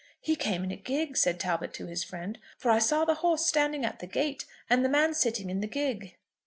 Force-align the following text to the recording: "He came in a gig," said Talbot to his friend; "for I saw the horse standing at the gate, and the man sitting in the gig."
"He 0.19 0.35
came 0.35 0.63
in 0.63 0.71
a 0.71 0.77
gig," 0.77 1.15
said 1.15 1.39
Talbot 1.39 1.75
to 1.75 1.85
his 1.85 2.03
friend; 2.03 2.39
"for 2.57 2.71
I 2.71 2.79
saw 2.79 3.05
the 3.05 3.13
horse 3.21 3.45
standing 3.45 3.85
at 3.85 3.99
the 3.99 4.07
gate, 4.07 4.45
and 4.67 4.83
the 4.83 4.89
man 4.89 5.13
sitting 5.13 5.47
in 5.51 5.61
the 5.61 5.67
gig." 5.67 6.15